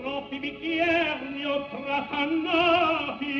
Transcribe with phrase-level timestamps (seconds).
[0.00, 3.38] troppi bicchieri li ho trafannati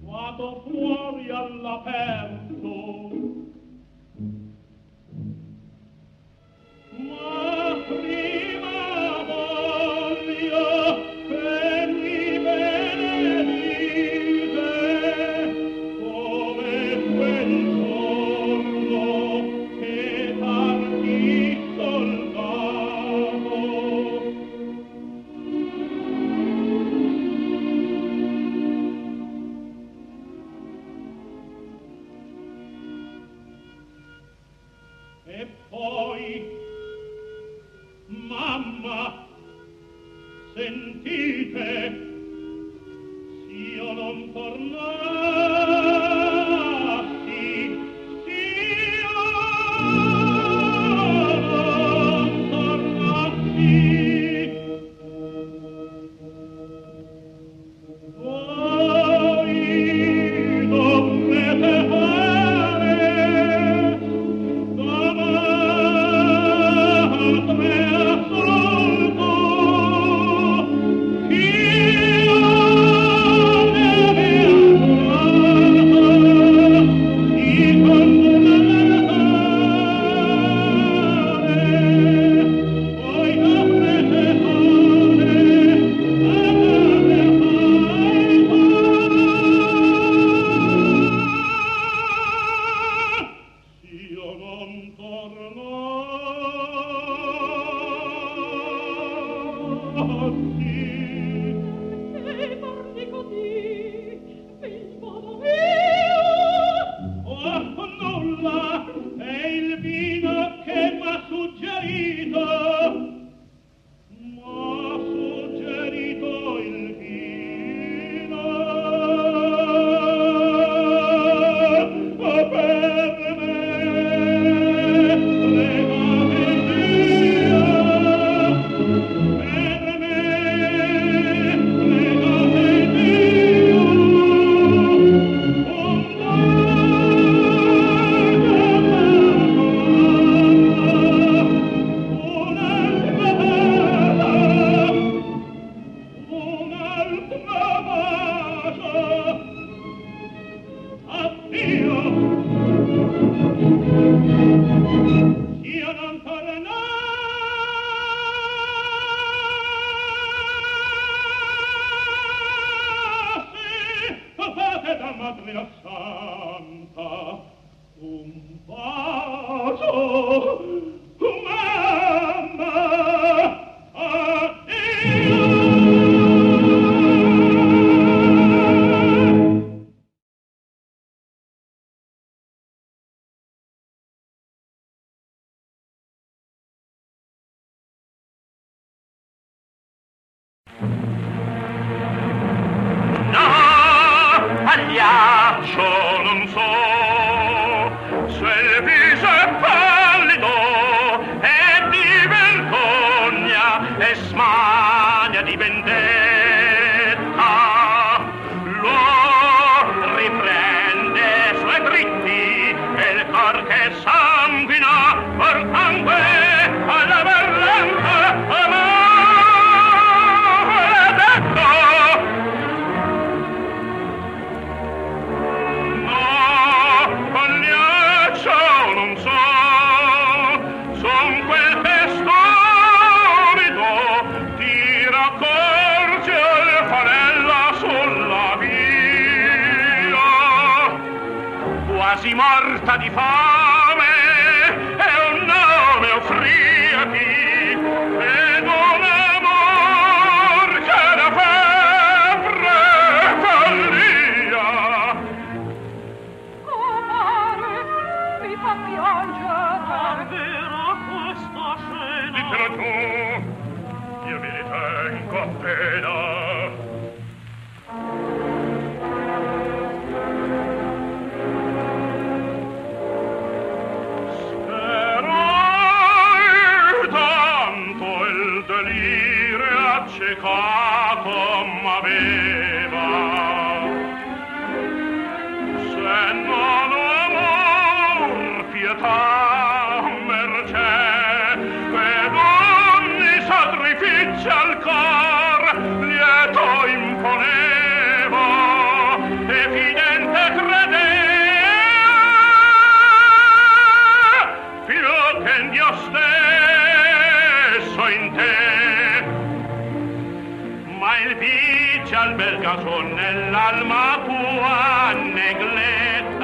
[0.00, 3.21] vado fuori all'aperto.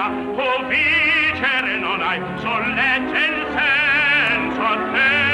[0.09, 5.28] o oh, vincere non hai sollecce il te.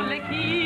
[0.00, 0.65] Lecky.